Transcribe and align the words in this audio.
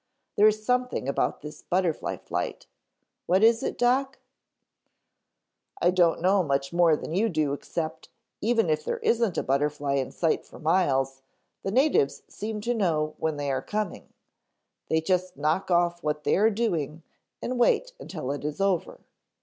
There 0.35 0.47
is 0.47 0.65
something 0.65 1.07
about 1.07 1.41
this 1.41 1.61
Butterfly 1.61 2.17
Flight; 2.17 2.65
what 3.27 3.43
is 3.43 3.61
it 3.61 3.77
Doc?" 3.77 4.17
"I 5.79 5.91
don't 5.91 6.21
know 6.23 6.41
much 6.41 6.73
more 6.73 6.95
than 6.95 7.13
you 7.13 7.29
do 7.29 7.53
except 7.53 8.09
even 8.41 8.67
if 8.71 8.83
there 8.83 8.97
isn't 8.97 9.37
a 9.37 9.43
butterfly 9.43 9.97
in 9.97 10.09
sight 10.09 10.43
for 10.43 10.57
miles, 10.57 11.21
the 11.61 11.69
natives 11.69 12.23
seem 12.27 12.61
to 12.61 12.73
know 12.73 13.13
when 13.19 13.37
they 13.37 13.51
are 13.51 13.61
coming. 13.61 14.11
They 14.89 15.01
just 15.01 15.37
knock 15.37 15.69
off 15.69 16.01
what 16.01 16.23
they 16.23 16.35
are 16.35 16.49
doing 16.49 17.03
and 17.39 17.59
wait 17.59 17.91
until 17.99 18.31
it 18.31 18.43
is 18.43 18.59
over. 18.59 19.01